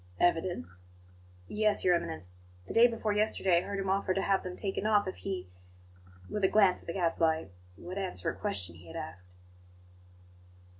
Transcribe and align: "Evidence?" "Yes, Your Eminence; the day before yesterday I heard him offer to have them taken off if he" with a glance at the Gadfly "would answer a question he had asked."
"Evidence?" 0.19 0.81
"Yes, 1.47 1.83
Your 1.85 1.93
Eminence; 1.93 2.37
the 2.65 2.73
day 2.73 2.87
before 2.87 3.13
yesterday 3.13 3.59
I 3.59 3.61
heard 3.61 3.77
him 3.77 3.87
offer 3.87 4.15
to 4.15 4.21
have 4.23 4.41
them 4.41 4.55
taken 4.55 4.87
off 4.87 5.07
if 5.07 5.17
he" 5.17 5.47
with 6.27 6.43
a 6.43 6.47
glance 6.47 6.81
at 6.81 6.87
the 6.87 6.93
Gadfly 6.93 7.49
"would 7.77 7.99
answer 7.99 8.27
a 8.31 8.35
question 8.35 8.77
he 8.77 8.87
had 8.87 8.95
asked." 8.95 9.35